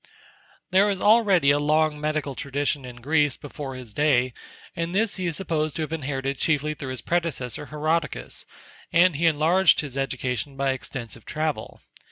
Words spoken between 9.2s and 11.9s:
enlarged his education by extensive travel.